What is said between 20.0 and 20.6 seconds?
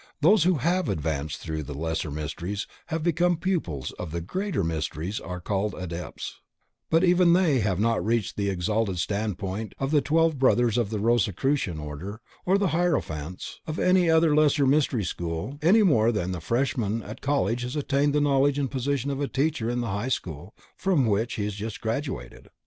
school